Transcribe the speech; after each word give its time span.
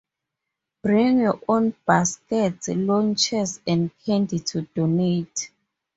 Bring 0.81 1.19
your 1.19 1.39
own 1.47 1.75
baskets, 1.85 2.69
lawn 2.69 3.13
chairs, 3.13 3.59
and 3.67 3.91
candy 4.03 4.39
to 4.39 4.63
donate. 4.63 5.51